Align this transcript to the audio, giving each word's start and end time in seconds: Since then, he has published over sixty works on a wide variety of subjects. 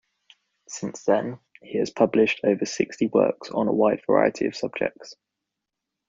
Since 0.67 1.03
then, 1.03 1.37
he 1.61 1.77
has 1.77 1.91
published 1.91 2.39
over 2.43 2.65
sixty 2.65 3.05
works 3.05 3.51
on 3.51 3.67
a 3.67 3.71
wide 3.71 4.01
variety 4.07 4.47
of 4.47 4.55
subjects. 4.55 5.13